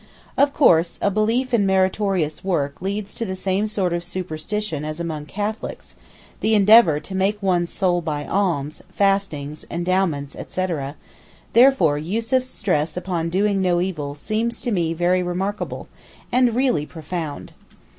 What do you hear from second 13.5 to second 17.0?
no evil seems to me very remarkable, and really